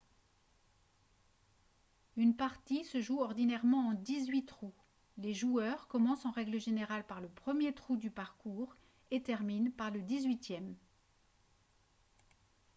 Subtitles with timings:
[2.17, 4.73] une partie se joue ordinairement en dix-huit trous
[5.17, 8.75] les joueurs commencent en règle générale par le premier trou du parcours
[9.11, 10.75] et terminent par le dix-huitième